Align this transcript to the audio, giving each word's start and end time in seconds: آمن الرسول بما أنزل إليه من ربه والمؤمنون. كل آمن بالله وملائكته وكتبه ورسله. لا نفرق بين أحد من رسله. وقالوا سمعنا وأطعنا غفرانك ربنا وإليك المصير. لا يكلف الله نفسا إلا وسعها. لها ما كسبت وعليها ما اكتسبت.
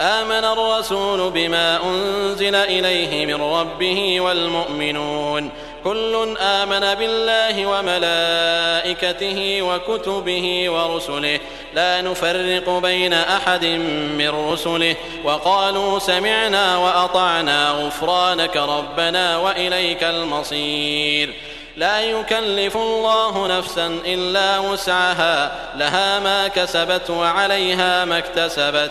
آمن 0.00 0.44
الرسول 0.44 1.30
بما 1.30 1.82
أنزل 1.84 2.54
إليه 2.54 3.26
من 3.26 3.42
ربه 3.42 4.20
والمؤمنون. 4.20 5.50
كل 5.84 6.36
آمن 6.40 6.94
بالله 6.94 7.66
وملائكته 7.66 9.62
وكتبه 9.62 10.70
ورسله. 10.70 11.40
لا 11.74 12.00
نفرق 12.00 12.78
بين 12.78 13.12
أحد 13.12 13.64
من 14.18 14.50
رسله. 14.52 14.96
وقالوا 15.24 15.98
سمعنا 15.98 16.76
وأطعنا 16.76 17.70
غفرانك 17.70 18.56
ربنا 18.56 19.36
وإليك 19.36 20.04
المصير. 20.04 21.34
لا 21.76 22.00
يكلف 22.00 22.76
الله 22.76 23.58
نفسا 23.58 23.98
إلا 24.06 24.58
وسعها. 24.58 25.52
لها 25.76 26.18
ما 26.18 26.48
كسبت 26.48 27.10
وعليها 27.10 28.04
ما 28.04 28.18
اكتسبت. 28.18 28.90